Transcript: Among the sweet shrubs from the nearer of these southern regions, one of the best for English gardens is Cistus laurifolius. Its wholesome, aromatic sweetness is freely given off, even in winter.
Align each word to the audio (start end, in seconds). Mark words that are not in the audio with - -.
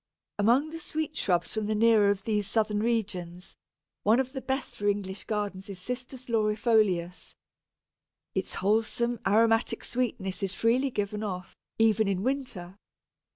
Among 0.39 0.71
the 0.71 0.79
sweet 0.79 1.15
shrubs 1.15 1.53
from 1.53 1.67
the 1.67 1.75
nearer 1.75 2.09
of 2.09 2.23
these 2.23 2.49
southern 2.49 2.79
regions, 2.81 3.55
one 4.01 4.19
of 4.19 4.33
the 4.33 4.41
best 4.41 4.75
for 4.77 4.87
English 4.87 5.25
gardens 5.25 5.69
is 5.69 5.79
Cistus 5.79 6.25
laurifolius. 6.27 7.35
Its 8.33 8.55
wholesome, 8.55 9.19
aromatic 9.27 9.85
sweetness 9.85 10.41
is 10.41 10.55
freely 10.55 10.89
given 10.89 11.21
off, 11.21 11.55
even 11.77 12.07
in 12.07 12.23
winter. 12.23 12.79